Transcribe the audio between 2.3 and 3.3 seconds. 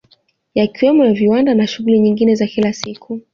za kila siku